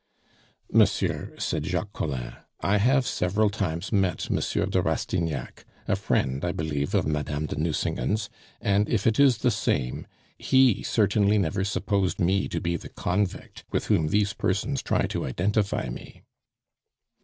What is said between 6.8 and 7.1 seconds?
of